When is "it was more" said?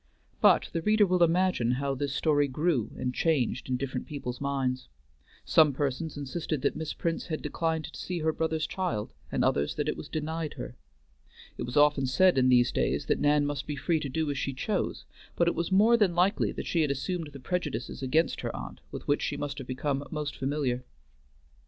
15.47-15.95